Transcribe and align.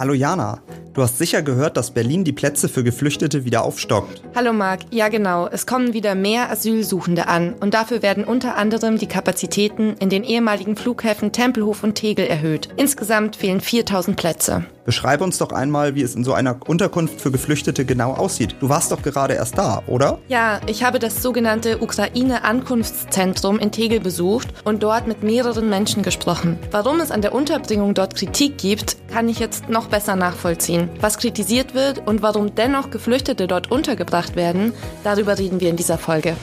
Hallo 0.00 0.14
Jana, 0.14 0.62
du 0.92 1.02
hast 1.02 1.18
sicher 1.18 1.42
gehört, 1.42 1.76
dass 1.76 1.90
Berlin 1.90 2.22
die 2.22 2.32
Plätze 2.32 2.68
für 2.68 2.84
Geflüchtete 2.84 3.44
wieder 3.44 3.64
aufstockt. 3.64 4.22
Hallo 4.32 4.52
Marc, 4.52 4.82
ja 4.92 5.08
genau, 5.08 5.48
es 5.48 5.66
kommen 5.66 5.92
wieder 5.92 6.14
mehr 6.14 6.52
Asylsuchende 6.52 7.26
an 7.26 7.54
und 7.54 7.74
dafür 7.74 8.00
werden 8.00 8.22
unter 8.22 8.54
anderem 8.56 8.98
die 8.98 9.08
Kapazitäten 9.08 9.96
in 9.98 10.08
den 10.08 10.22
ehemaligen 10.22 10.76
Flughäfen 10.76 11.32
Tempelhof 11.32 11.82
und 11.82 11.96
Tegel 11.96 12.28
erhöht. 12.28 12.68
Insgesamt 12.76 13.34
fehlen 13.34 13.60
4000 13.60 14.16
Plätze. 14.16 14.66
Beschreib 14.88 15.20
uns 15.20 15.36
doch 15.36 15.52
einmal, 15.52 15.94
wie 15.96 16.00
es 16.00 16.14
in 16.14 16.24
so 16.24 16.32
einer 16.32 16.56
Unterkunft 16.66 17.20
für 17.20 17.30
Geflüchtete 17.30 17.84
genau 17.84 18.14
aussieht. 18.14 18.56
Du 18.60 18.70
warst 18.70 18.90
doch 18.90 19.02
gerade 19.02 19.34
erst 19.34 19.58
da, 19.58 19.82
oder? 19.86 20.16
Ja, 20.28 20.62
ich 20.64 20.82
habe 20.82 20.98
das 20.98 21.22
sogenannte 21.22 21.82
Ukraine-Ankunftszentrum 21.82 23.58
in 23.58 23.70
Tegel 23.70 24.00
besucht 24.00 24.48
und 24.64 24.82
dort 24.82 25.06
mit 25.06 25.22
mehreren 25.22 25.68
Menschen 25.68 26.02
gesprochen. 26.02 26.58
Warum 26.70 27.00
es 27.00 27.10
an 27.10 27.20
der 27.20 27.34
Unterbringung 27.34 27.92
dort 27.92 28.14
Kritik 28.14 28.56
gibt, 28.56 28.96
kann 29.12 29.28
ich 29.28 29.38
jetzt 29.40 29.68
noch 29.68 29.88
besser 29.88 30.16
nachvollziehen. 30.16 30.88
Was 31.02 31.18
kritisiert 31.18 31.74
wird 31.74 32.06
und 32.06 32.22
warum 32.22 32.54
dennoch 32.54 32.88
Geflüchtete 32.88 33.46
dort 33.46 33.70
untergebracht 33.70 34.36
werden, 34.36 34.72
darüber 35.04 35.38
reden 35.38 35.60
wir 35.60 35.68
in 35.68 35.76
dieser 35.76 35.98
Folge. 35.98 36.34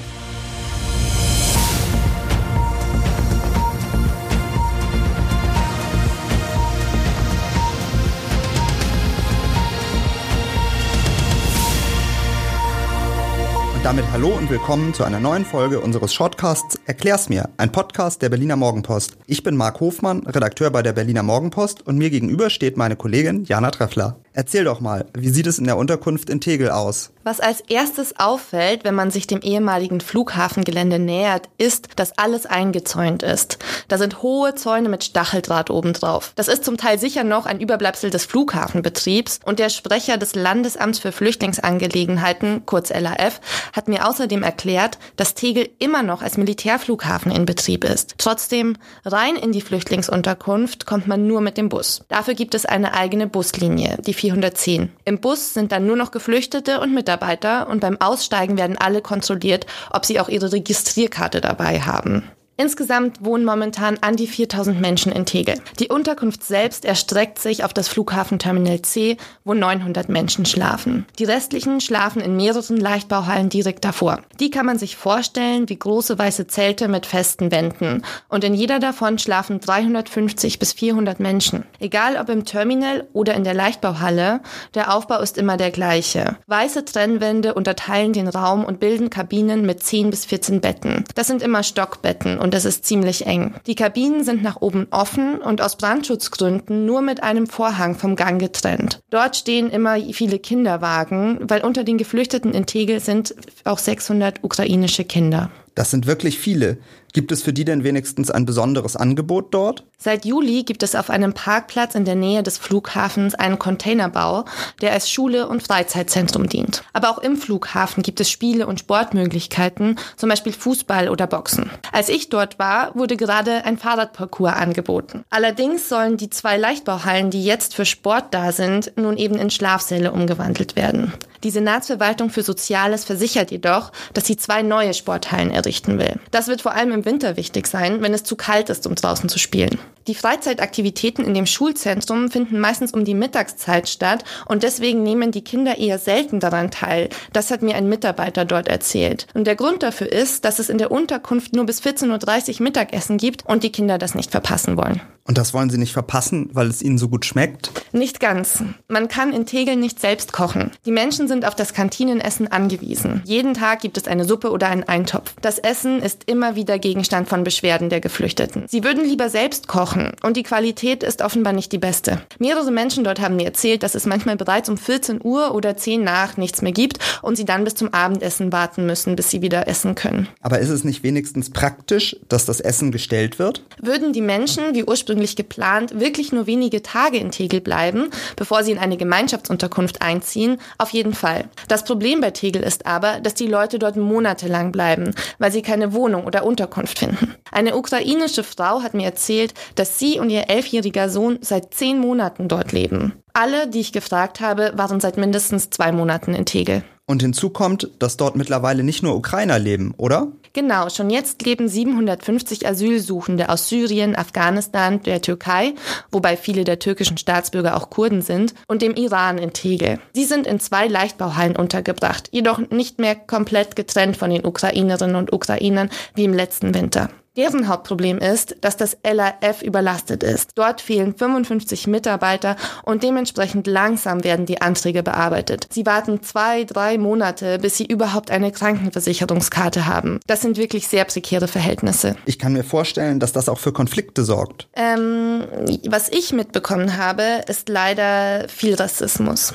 Damit 13.85 14.11
hallo 14.11 14.29
und 14.29 14.49
willkommen 14.49 14.95
zu 14.95 15.03
einer 15.03 15.19
neuen 15.19 15.45
Folge 15.45 15.79
unseres 15.79 16.11
Shortcasts 16.11 16.79
Erklär's 16.87 17.29
mir, 17.29 17.49
ein 17.57 17.71
Podcast 17.71 18.19
der 18.23 18.29
Berliner 18.29 18.55
Morgenpost. 18.55 19.15
Ich 19.27 19.43
bin 19.43 19.55
Marc 19.55 19.79
Hofmann, 19.79 20.25
Redakteur 20.25 20.71
bei 20.71 20.81
der 20.81 20.93
Berliner 20.93 21.21
Morgenpost 21.21 21.85
und 21.85 21.95
mir 21.95 22.09
gegenüber 22.09 22.49
steht 22.49 22.77
meine 22.77 22.95
Kollegin 22.95 23.43
Jana 23.43 23.69
Treffler. 23.69 24.17
Erzähl 24.37 24.65
doch 24.65 24.81
mal, 24.81 25.05
wie 25.13 25.29
sieht 25.29 25.47
es 25.47 25.59
in 25.59 25.63
der 25.63 25.77
Unterkunft 25.77 26.29
in 26.29 26.41
Tegel 26.41 26.69
aus? 26.69 27.11
Was 27.23 27.39
als 27.39 27.61
erstes 27.61 28.19
auffällt, 28.19 28.83
wenn 28.83 28.93
man 28.93 29.09
sich 29.09 29.27
dem 29.27 29.39
ehemaligen 29.39 30.01
Flughafengelände 30.01 30.99
nähert, 30.99 31.47
ist, 31.57 31.87
dass 31.95 32.17
alles 32.17 32.45
eingezäunt 32.45 33.23
ist. 33.23 33.59
Da 33.87 33.97
sind 33.97 34.21
hohe 34.21 34.53
Zäune 34.53 34.89
mit 34.89 35.05
Stacheldraht 35.05 35.69
obendrauf. 35.69 36.33
Das 36.35 36.49
ist 36.49 36.65
zum 36.65 36.75
Teil 36.75 36.99
sicher 36.99 37.23
noch 37.23 37.45
ein 37.45 37.61
Überbleibsel 37.61 38.09
des 38.09 38.25
Flughafenbetriebs 38.25 39.39
und 39.45 39.57
der 39.57 39.69
Sprecher 39.69 40.17
des 40.17 40.35
Landesamts 40.35 40.99
für 40.99 41.13
Flüchtlingsangelegenheiten, 41.13 42.65
kurz 42.65 42.89
LAF, 42.89 43.39
hat 43.71 43.87
mir 43.87 44.05
außerdem 44.05 44.43
erklärt, 44.43 44.99
dass 45.15 45.33
Tegel 45.33 45.69
immer 45.79 46.03
noch 46.03 46.21
als 46.21 46.35
Militärflughafen 46.35 47.31
in 47.31 47.45
Betrieb 47.45 47.85
ist. 47.85 48.15
Trotzdem, 48.17 48.75
rein 49.05 49.37
in 49.37 49.53
die 49.53 49.61
Flüchtlingsunterkunft 49.61 50.85
kommt 50.85 51.07
man 51.07 51.25
nur 51.25 51.39
mit 51.39 51.57
dem 51.57 51.69
Bus. 51.69 52.03
Dafür 52.09 52.33
gibt 52.33 52.53
es 52.53 52.65
eine 52.65 52.93
eigene 52.93 53.27
Buslinie, 53.27 53.97
die 54.05 54.13
410. 54.25 54.91
Im 55.05 55.19
Bus 55.19 55.53
sind 55.53 55.71
dann 55.71 55.85
nur 55.85 55.95
noch 55.95 56.09
Geflüchtete 56.09 56.79
und 56.79 56.93
Mitarbeiter 56.93 57.67
und 57.67 57.79
beim 57.79 58.01
Aussteigen 58.01 58.57
werden 58.57 58.77
alle 58.77 59.01
kontrolliert, 59.01 59.67
ob 59.91 60.05
sie 60.05 60.19
auch 60.19 60.29
ihre 60.29 60.51
Registrierkarte 60.51 61.41
dabei 61.41 61.81
haben. 61.81 62.23
Insgesamt 62.57 63.25
wohnen 63.25 63.43
momentan 63.43 63.97
an 63.99 64.15
die 64.15 64.27
4000 64.27 64.79
Menschen 64.79 65.11
in 65.11 65.25
Tegel. 65.25 65.55
Die 65.79 65.89
Unterkunft 65.89 66.41
selbst 66.41 66.85
erstreckt 66.85 67.37
sich 67.37 67.65
auf 67.65 67.73
das 67.73 67.89
Flughafenterminal 67.89 68.81
C, 68.81 69.17
wo 69.43 69.53
900 69.53 70.07
Menschen 70.07 70.45
schlafen. 70.45 71.05
Die 71.19 71.25
restlichen 71.25 71.81
schlafen 71.81 72.21
in 72.21 72.37
mehreren 72.37 72.77
Leichtbauhallen 72.77 73.49
direkt 73.49 73.83
davor. 73.83 74.21
Die 74.39 74.51
kann 74.51 74.65
man 74.65 74.79
sich 74.79 74.95
vorstellen 74.95 75.67
wie 75.67 75.77
große 75.77 76.17
weiße 76.17 76.47
Zelte 76.47 76.87
mit 76.87 77.05
festen 77.05 77.51
Wänden. 77.51 78.03
Und 78.29 78.45
in 78.45 78.53
jeder 78.53 78.79
davon 78.79 79.19
schlafen 79.19 79.59
350 79.59 80.57
bis 80.57 80.71
400 80.71 81.19
Menschen. 81.19 81.65
Egal 81.79 82.15
ob 82.15 82.29
im 82.29 82.45
Terminal 82.45 83.05
oder 83.11 83.33
in 83.33 83.43
der 83.43 83.53
Leichtbauhalle, 83.53 84.39
der 84.75 84.95
Aufbau 84.95 85.19
ist 85.19 85.37
immer 85.37 85.57
der 85.57 85.71
gleiche. 85.71 86.37
Weiße 86.47 86.85
Trennwände 86.85 87.53
unterteilen 87.53 88.13
den 88.13 88.29
Raum 88.29 88.63
und 88.63 88.79
bilden 88.79 89.09
Kabinen 89.09 89.65
mit 89.65 89.83
10 89.83 90.09
bis 90.09 90.23
14 90.23 90.61
Betten. 90.61 91.03
Das 91.15 91.27
sind 91.27 91.41
immer 91.41 91.61
Stockbetten 91.61 92.44
und 92.45 92.53
es 92.53 92.63
ist 92.63 92.85
ziemlich 92.85 93.25
eng. 93.25 93.55
Die 93.65 93.73
Kabinen 93.73 94.23
sind 94.23 94.43
nach 94.43 94.61
oben 94.61 94.85
offen 94.91 95.39
und 95.39 95.61
aus 95.61 95.77
Brandschutzgründen 95.77 96.85
nur 96.85 97.01
mit 97.01 97.23
einem 97.23 97.47
Vorhang 97.47 97.95
vom 97.95 98.15
Gang 98.15 98.39
getrennt. 98.39 99.01
Dort 99.09 99.35
stehen 99.35 99.71
immer 99.71 99.97
viele 100.13 100.37
Kinderwagen, 100.37 101.39
weil 101.41 101.61
unter 101.61 101.83
den 101.83 101.97
Geflüchteten 101.97 102.53
in 102.53 102.67
Tegel 102.67 102.99
sind 102.99 103.33
auch 103.63 103.79
600 103.79 104.43
ukrainische 104.43 105.05
Kinder. 105.05 105.49
Das 105.73 105.89
sind 105.89 106.05
wirklich 106.05 106.37
viele. 106.37 106.77
Gibt 107.15 107.31
es 107.31 107.43
für 107.43 107.53
die 107.53 107.63
denn 107.63 107.85
wenigstens 107.85 108.29
ein 108.29 108.45
besonderes 108.45 108.97
Angebot 108.97 109.53
dort? 109.53 109.85
Seit 109.97 110.25
Juli 110.25 110.63
gibt 110.63 110.83
es 110.83 110.95
auf 110.95 111.09
einem 111.09 111.33
Parkplatz 111.33 111.95
in 111.95 112.03
der 112.03 112.15
Nähe 112.15 112.43
des 112.43 112.57
Flughafens 112.57 113.35
einen 113.35 113.57
Containerbau, 113.57 114.43
der 114.81 114.91
als 114.91 115.09
Schule 115.09 115.47
und 115.47 115.63
Freizeitzentrum 115.63 116.49
dient. 116.49 116.83
Aber 116.91 117.09
auch 117.09 117.19
im 117.19 117.37
Flughafen 117.37 118.03
gibt 118.03 118.19
es 118.19 118.29
Spiele 118.29 118.67
und 118.67 118.81
Sportmöglichkeiten, 118.81 119.97
zum 120.17 120.27
Beispiel 120.27 120.51
Fußball 120.51 121.07
oder 121.07 121.25
Boxen. 121.25 121.69
Als 121.93 122.09
ich 122.09 122.27
dort 122.27 122.59
war, 122.59 122.93
wurde 122.95 123.15
gerade 123.15 123.63
ein 123.63 123.77
Fahrradparcours 123.77 124.51
angeboten. 124.51 125.23
Allerdings 125.29 125.87
sollen 125.87 126.17
die 126.17 126.29
zwei 126.29 126.57
Leichtbauhallen, 126.57 127.29
die 127.29 127.45
jetzt 127.45 127.75
für 127.75 127.85
Sport 127.85 128.33
da 128.33 128.51
sind, 128.51 128.91
nun 128.97 129.15
eben 129.15 129.35
in 129.35 129.51
Schlafsäle 129.51 130.11
umgewandelt 130.11 130.75
werden. 130.75 131.13
Die 131.45 131.51
Senatsverwaltung 131.51 132.31
für 132.31 132.41
Soziales 132.41 133.05
versichert 133.05 133.51
jedoch, 133.51 133.91
dass 134.13 134.25
sie 134.25 134.35
zwei 134.35 134.63
neue 134.63 134.95
Sporthallen 134.95 135.51
errichten 135.51 135.99
will. 135.99 136.19
Das 136.31 136.47
wird 136.47 136.63
vor 136.63 136.73
allem 136.73 136.91
im 136.91 137.04
Winter 137.05 137.37
wichtig 137.37 137.67
sein, 137.67 138.01
wenn 138.01 138.13
es 138.13 138.23
zu 138.23 138.35
kalt 138.35 138.69
ist, 138.69 138.85
um 138.87 138.95
draußen 138.95 139.29
zu 139.29 139.39
spielen. 139.39 139.79
Die 140.07 140.13
Freizeitaktivitäten 140.13 141.25
in 141.25 141.33
dem 141.33 141.47
Schulzentrum 141.47 142.29
finden 142.29 142.59
meistens 142.59 142.91
um 142.91 143.05
die 143.05 143.15
Mittagszeit 143.15 143.89
statt 143.89 144.23
und 144.45 144.61
deswegen 144.61 145.01
nehmen 145.01 145.31
die 145.31 145.43
Kinder 145.43 145.79
eher 145.79 145.97
selten 145.97 146.39
daran 146.39 146.69
teil. 146.69 147.09
Das 147.33 147.49
hat 147.49 147.63
mir 147.63 147.75
ein 147.75 147.89
Mitarbeiter 147.89 148.45
dort 148.45 148.67
erzählt. 148.67 149.25
Und 149.33 149.47
der 149.47 149.55
Grund 149.55 149.81
dafür 149.81 150.11
ist, 150.11 150.45
dass 150.45 150.59
es 150.59 150.69
in 150.69 150.77
der 150.77 150.91
Unterkunft 150.91 151.55
nur 151.55 151.65
bis 151.65 151.81
14.30 151.81 152.57
Uhr 152.57 152.63
Mittagessen 152.63 153.17
gibt 153.17 153.47
und 153.47 153.63
die 153.63 153.71
Kinder 153.71 153.97
das 153.97 154.13
nicht 154.13 154.29
verpassen 154.29 154.77
wollen. 154.77 155.01
Und 155.27 155.39
das 155.39 155.55
wollen 155.55 155.71
sie 155.71 155.79
nicht 155.79 155.93
verpassen, 155.93 156.51
weil 156.53 156.67
es 156.67 156.83
ihnen 156.83 156.99
so 156.99 157.09
gut 157.09 157.25
schmeckt? 157.25 157.71
Nicht 157.91 158.19
ganz. 158.19 158.63
Man 158.87 159.07
kann 159.07 159.33
in 159.33 159.47
Tegel 159.47 159.75
nicht 159.75 159.99
selbst 159.99 160.33
kochen. 160.33 160.69
Die 160.85 160.91
Menschen 160.91 161.27
sind 161.27 161.45
auf 161.45 161.55
das 161.55 161.73
Kantinenessen 161.73 162.51
angewiesen. 162.51 163.23
Jeden 163.25 163.55
Tag 163.55 163.79
gibt 163.81 163.97
es 163.97 164.07
eine 164.07 164.25
Suppe 164.25 164.51
oder 164.51 164.67
einen 164.67 164.83
Eintopf. 164.83 165.33
Das 165.41 165.57
Essen 165.57 165.99
ist 165.99 166.25
immer 166.25 166.55
wieder 166.55 166.77
Gegenstand 166.77 167.27
von 167.27 167.43
Beschwerden 167.43 167.89
der 167.89 168.01
Geflüchteten. 168.01 168.65
Sie 168.67 168.83
würden 168.83 169.03
lieber 169.03 169.29
selbst 169.29 169.67
kochen 169.67 169.94
und 170.23 170.37
die 170.37 170.43
Qualität 170.43 171.03
ist 171.03 171.21
offenbar 171.21 171.53
nicht 171.53 171.71
die 171.71 171.77
beste. 171.77 172.21
Mehrere 172.39 172.71
Menschen 172.71 173.03
dort 173.03 173.19
haben 173.19 173.35
mir 173.35 173.45
erzählt, 173.45 173.83
dass 173.83 173.95
es 173.95 174.05
manchmal 174.05 174.35
bereits 174.35 174.69
um 174.69 174.77
14 174.77 175.19
Uhr 175.23 175.53
oder 175.53 175.77
10 175.77 176.03
nach 176.03 176.37
nichts 176.37 176.61
mehr 176.61 176.71
gibt 176.71 176.99
und 177.21 177.35
sie 177.35 177.45
dann 177.45 177.63
bis 177.63 177.75
zum 177.75 177.93
Abendessen 177.93 178.51
warten 178.51 178.85
müssen, 178.85 179.15
bis 179.15 179.29
sie 179.29 179.41
wieder 179.41 179.67
essen 179.67 179.95
können. 179.95 180.27
Aber 180.41 180.59
ist 180.59 180.69
es 180.69 180.83
nicht 180.83 181.03
wenigstens 181.03 181.49
praktisch, 181.49 182.15
dass 182.29 182.45
das 182.45 182.59
Essen 182.59 182.91
gestellt 182.91 183.39
wird? 183.39 183.63
Würden 183.81 184.13
die 184.13 184.21
Menschen, 184.21 184.73
wie 184.73 184.83
ursprünglich 184.83 185.35
geplant, 185.35 185.99
wirklich 185.99 186.31
nur 186.31 186.47
wenige 186.47 186.81
Tage 186.81 187.17
in 187.17 187.31
Tegel 187.31 187.61
bleiben, 187.61 188.09
bevor 188.35 188.63
sie 188.63 188.71
in 188.71 188.79
eine 188.79 188.97
Gemeinschaftsunterkunft 188.97 190.01
einziehen, 190.01 190.57
auf 190.77 190.89
jeden 190.91 191.13
Fall. 191.13 191.45
Das 191.67 191.83
Problem 191.83 192.21
bei 192.21 192.31
Tegel 192.31 192.63
ist 192.63 192.85
aber, 192.85 193.19
dass 193.19 193.33
die 193.33 193.47
Leute 193.47 193.79
dort 193.79 193.95
monatelang 193.95 194.71
bleiben, 194.71 195.13
weil 195.39 195.51
sie 195.51 195.61
keine 195.61 195.93
Wohnung 195.93 196.25
oder 196.25 196.45
Unterkunft 196.45 196.99
finden. 196.99 197.35
Eine 197.51 197.75
ukrainische 197.75 198.43
Frau 198.43 198.81
hat 198.81 198.93
mir 198.93 199.05
erzählt, 199.05 199.53
dass 199.85 199.99
sie 199.99 200.19
und 200.19 200.31
ihr 200.31 200.49
elfjähriger 200.49 201.09
Sohn 201.09 201.37
seit 201.41 201.75
zehn 201.75 201.99
Monaten 201.99 202.47
dort 202.47 202.71
leben. 202.71 203.13
Alle, 203.33 203.67
die 203.67 203.81
ich 203.81 203.93
gefragt 203.93 204.41
habe, 204.41 204.73
waren 204.75 204.99
seit 204.99 205.15
mindestens 205.15 205.69
zwei 205.69 205.91
Monaten 205.91 206.33
in 206.33 206.47
Tegel. 206.47 206.83
Und 207.05 207.21
hinzu 207.21 207.51
kommt, 207.51 207.91
dass 207.99 208.17
dort 208.17 208.35
mittlerweile 208.35 208.83
nicht 208.83 209.03
nur 209.03 209.15
Ukrainer 209.15 209.59
leben, 209.59 209.93
oder? 209.97 210.29
Genau, 210.53 210.89
schon 210.89 211.11
jetzt 211.11 211.45
leben 211.45 211.67
750 211.67 212.67
Asylsuchende 212.67 213.49
aus 213.49 213.69
Syrien, 213.69 214.15
Afghanistan, 214.15 215.03
der 215.03 215.21
Türkei, 215.21 215.75
wobei 216.09 216.35
viele 216.35 216.63
der 216.63 216.79
türkischen 216.79 217.19
Staatsbürger 217.19 217.77
auch 217.77 217.91
Kurden 217.91 218.23
sind, 218.23 218.55
und 218.67 218.81
dem 218.81 218.95
Iran 218.95 219.37
in 219.37 219.53
Tegel. 219.53 219.99
Sie 220.15 220.25
sind 220.25 220.47
in 220.47 220.59
zwei 220.59 220.87
Leichtbauhallen 220.87 221.55
untergebracht, 221.55 222.29
jedoch 222.31 222.57
nicht 222.71 222.97
mehr 222.97 223.13
komplett 223.13 223.75
getrennt 223.75 224.17
von 224.17 224.31
den 224.31 224.47
Ukrainerinnen 224.47 225.15
und 225.15 225.31
Ukrainern 225.31 225.91
wie 226.15 226.23
im 226.23 226.33
letzten 226.33 226.73
Winter. 226.73 227.11
Deren 227.37 227.67
Hauptproblem 227.67 228.19
ist, 228.19 228.55
dass 228.61 228.77
das 228.77 228.97
LAF 229.03 229.61
überlastet 229.61 230.23
ist. 230.23 230.51
Dort 230.55 230.79
fehlen 230.79 231.15
55 231.15 231.87
Mitarbeiter 231.87 232.55
und 232.83 233.03
dementsprechend 233.03 233.67
langsam 233.67 234.23
werden 234.23 234.45
die 234.45 234.61
Anträge 234.61 235.03
bearbeitet. 235.03 235.67
Sie 235.69 235.85
warten 235.85 236.23
zwei, 236.23 236.63
drei 236.63 236.97
Monate, 236.97 237.59
bis 237.59 237.75
sie 237.77 237.85
überhaupt 237.85 238.31
eine 238.31 238.51
Krankenversicherungskarte 238.51 239.85
haben. 239.85 240.19
Das 240.27 240.41
sind 240.41 240.57
wirklich 240.57 240.87
sehr 240.87 241.03
prekäre 241.03 241.49
Verhältnisse. 241.49 242.15
Ich 242.25 242.39
kann 242.39 242.53
mir 242.53 242.63
vorstellen, 242.63 243.19
dass 243.19 243.33
das 243.33 243.49
auch 243.49 243.59
für 243.59 243.73
Konflikte 243.73 244.23
sorgt. 244.23 244.67
Ähm, 244.73 245.43
was 245.87 246.09
ich 246.09 246.31
mitbekommen 246.31 246.97
habe, 246.97 247.41
ist 247.47 247.67
leider 247.67 248.47
viel 248.47 248.75
Rassismus. 248.75 249.53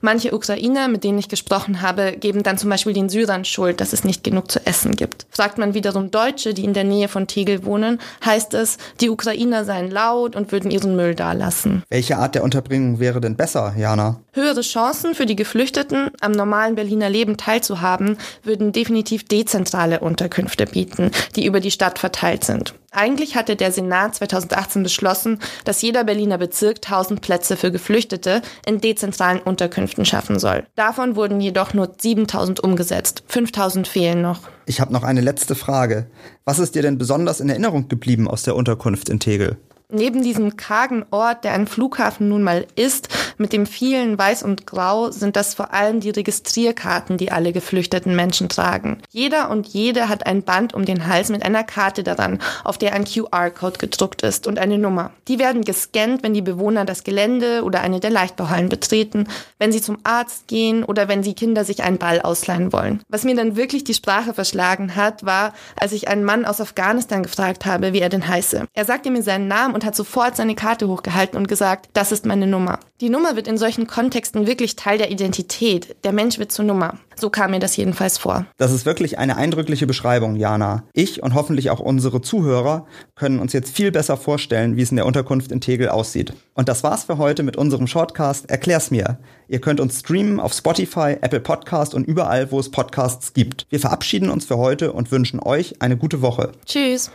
Manche 0.00 0.34
Ukrainer, 0.34 0.88
mit 0.88 1.04
denen 1.04 1.18
ich 1.18 1.28
gesprochen 1.28 1.82
habe, 1.82 2.12
geben 2.12 2.42
dann 2.42 2.58
zum 2.58 2.70
Beispiel 2.70 2.92
den 2.92 3.08
Syrern 3.08 3.44
Schuld, 3.44 3.80
dass 3.80 3.92
es 3.92 4.04
nicht 4.04 4.24
genug 4.24 4.50
zu 4.50 4.64
essen 4.66 4.96
gibt. 4.96 5.26
Fragt 5.30 5.58
man 5.58 5.74
wiederum 5.74 6.10
Deutsche, 6.10 6.54
die 6.54 6.64
in 6.64 6.74
der 6.74 6.84
Nähe 6.84 7.08
von 7.08 7.19
von 7.20 7.26
Tegel 7.26 7.64
wohnen, 7.64 7.98
heißt 8.24 8.54
es, 8.54 8.78
die 9.00 9.10
Ukrainer 9.10 9.66
seien 9.66 9.90
laut 9.90 10.34
und 10.36 10.52
würden 10.52 10.70
ihren 10.70 10.96
Müll 10.96 11.14
dalassen. 11.14 11.82
Welche 11.90 12.16
Art 12.16 12.34
der 12.34 12.42
Unterbringung 12.42 12.98
wäre 12.98 13.20
denn 13.20 13.36
besser, 13.36 13.74
Jana? 13.76 14.20
Höhere 14.32 14.62
Chancen 14.62 15.14
für 15.14 15.26
die 15.26 15.36
Geflüchteten, 15.36 16.10
am 16.20 16.32
normalen 16.32 16.76
Berliner 16.76 17.10
Leben 17.10 17.36
teilzuhaben, 17.36 18.16
würden 18.42 18.72
definitiv 18.72 19.24
dezentrale 19.24 20.00
Unterkünfte 20.00 20.64
bieten, 20.64 21.10
die 21.36 21.44
über 21.44 21.60
die 21.60 21.70
Stadt 21.70 21.98
verteilt 21.98 22.44
sind. 22.44 22.74
Eigentlich 22.92 23.36
hatte 23.36 23.54
der 23.54 23.70
Senat 23.70 24.16
2018 24.16 24.82
beschlossen, 24.82 25.38
dass 25.64 25.80
jeder 25.80 26.02
Berliner 26.02 26.38
Bezirk 26.38 26.78
1000 26.78 27.20
Plätze 27.20 27.56
für 27.56 27.70
Geflüchtete 27.70 28.42
in 28.66 28.80
dezentralen 28.80 29.40
Unterkünften 29.40 30.04
schaffen 30.04 30.40
soll. 30.40 30.66
Davon 30.74 31.14
wurden 31.14 31.40
jedoch 31.40 31.72
nur 31.72 31.92
7000 31.96 32.58
umgesetzt. 32.60 33.22
5000 33.28 33.86
fehlen 33.86 34.22
noch. 34.22 34.40
Ich 34.66 34.80
habe 34.80 34.92
noch 34.92 35.04
eine 35.04 35.20
letzte 35.20 35.54
Frage. 35.54 36.06
Was 36.44 36.58
ist 36.58 36.74
dir 36.74 36.82
denn 36.82 36.98
besonders 36.98 37.40
in 37.40 37.48
Erinnerung 37.48 37.88
geblieben 37.88 38.26
aus 38.28 38.42
der 38.42 38.56
Unterkunft 38.56 39.08
in 39.08 39.20
Tegel? 39.20 39.58
Neben 39.92 40.22
diesem 40.22 40.56
kargen 40.56 41.04
Ort, 41.10 41.44
der 41.44 41.52
ein 41.52 41.66
Flughafen 41.66 42.28
nun 42.28 42.42
mal 42.42 42.66
ist, 42.76 43.08
mit 43.40 43.52
dem 43.52 43.66
vielen 43.66 44.18
Weiß 44.18 44.42
und 44.42 44.66
Grau, 44.66 45.10
sind 45.10 45.34
das 45.34 45.54
vor 45.54 45.72
allem 45.72 46.00
die 46.00 46.10
Registrierkarten, 46.10 47.16
die 47.16 47.32
alle 47.32 47.52
geflüchteten 47.52 48.14
Menschen 48.14 48.48
tragen. 48.48 49.02
Jeder 49.10 49.50
und 49.50 49.66
jede 49.66 50.08
hat 50.08 50.26
ein 50.26 50.42
Band 50.42 50.74
um 50.74 50.84
den 50.84 51.06
Hals 51.06 51.30
mit 51.30 51.44
einer 51.44 51.64
Karte 51.64 52.04
daran, 52.04 52.38
auf 52.62 52.78
der 52.78 52.92
ein 52.92 53.04
QR-Code 53.04 53.78
gedruckt 53.78 54.22
ist 54.22 54.46
und 54.46 54.58
eine 54.58 54.78
Nummer. 54.78 55.12
Die 55.26 55.38
werden 55.38 55.64
gescannt, 55.64 56.22
wenn 56.22 56.34
die 56.34 56.42
Bewohner 56.42 56.84
das 56.84 57.02
Gelände 57.02 57.64
oder 57.64 57.80
eine 57.80 57.98
der 57.98 58.10
Leichtbauhallen 58.10 58.68
betreten, 58.68 59.26
wenn 59.58 59.72
sie 59.72 59.80
zum 59.80 59.98
Arzt 60.04 60.46
gehen 60.46 60.84
oder 60.84 61.08
wenn 61.08 61.22
sie 61.22 61.34
Kinder 61.34 61.64
sich 61.64 61.82
einen 61.82 61.98
Ball 61.98 62.20
ausleihen 62.20 62.72
wollen. 62.72 63.00
Was 63.08 63.24
mir 63.24 63.34
dann 63.34 63.56
wirklich 63.56 63.84
die 63.84 63.94
Sprache 63.94 64.34
verschlagen 64.34 64.96
hat, 64.96 65.24
war, 65.24 65.54
als 65.76 65.92
ich 65.92 66.08
einen 66.08 66.24
Mann 66.24 66.44
aus 66.44 66.60
Afghanistan 66.60 67.22
gefragt 67.22 67.64
habe, 67.64 67.94
wie 67.94 68.00
er 68.00 68.10
denn 68.10 68.28
heiße. 68.28 68.66
Er 68.74 68.84
sagte 68.84 69.10
mir 69.10 69.22
seinen 69.22 69.48
Namen 69.48 69.74
und 69.74 69.84
hat 69.86 69.96
sofort 69.96 70.36
seine 70.36 70.54
Karte 70.54 70.88
hochgehalten 70.88 71.38
und 71.38 71.48
gesagt, 71.48 71.88
das 71.94 72.12
ist 72.12 72.26
meine 72.26 72.46
Nummer. 72.46 72.78
Die 73.00 73.08
Nummer 73.08 73.34
wird 73.34 73.48
in 73.48 73.56
solchen 73.56 73.86
Kontexten 73.86 74.46
wirklich 74.46 74.76
Teil 74.76 74.98
der 74.98 75.10
Identität. 75.10 75.96
Der 76.04 76.12
Mensch 76.12 76.38
wird 76.38 76.52
zur 76.52 76.66
Nummer. 76.66 76.98
So 77.16 77.30
kam 77.30 77.52
mir 77.52 77.58
das 77.58 77.74
jedenfalls 77.74 78.18
vor. 78.18 78.44
Das 78.58 78.72
ist 78.72 78.84
wirklich 78.84 79.16
eine 79.16 79.38
eindrückliche 79.38 79.86
Beschreibung, 79.86 80.36
Jana. 80.36 80.82
Ich 80.92 81.22
und 81.22 81.32
hoffentlich 81.32 81.70
auch 81.70 81.80
unsere 81.80 82.20
Zuhörer 82.20 82.86
können 83.14 83.38
uns 83.38 83.54
jetzt 83.54 83.74
viel 83.74 83.90
besser 83.90 84.18
vorstellen, 84.18 84.76
wie 84.76 84.82
es 84.82 84.90
in 84.90 84.96
der 84.96 85.06
Unterkunft 85.06 85.50
in 85.50 85.62
Tegel 85.62 85.88
aussieht. 85.88 86.34
Und 86.52 86.68
das 86.68 86.82
war's 86.82 87.04
für 87.04 87.16
heute 87.16 87.42
mit 87.42 87.56
unserem 87.56 87.86
Shortcast 87.86 88.50
Erklär's 88.50 88.90
mir. 88.90 89.18
Ihr 89.48 89.62
könnt 89.62 89.80
uns 89.80 90.00
streamen 90.00 90.38
auf 90.38 90.52
Spotify, 90.52 91.16
Apple 91.22 91.40
Podcast 91.40 91.94
und 91.94 92.06
überall, 92.06 92.52
wo 92.52 92.60
es 92.60 92.70
Podcasts 92.70 93.32
gibt. 93.32 93.66
Wir 93.70 93.80
verabschieden 93.80 94.28
uns 94.28 94.44
für 94.44 94.58
heute 94.58 94.92
und 94.92 95.10
wünschen 95.10 95.40
euch 95.40 95.80
eine 95.80 95.96
gute 95.96 96.20
Woche. 96.20 96.52
Tschüss. 96.66 97.10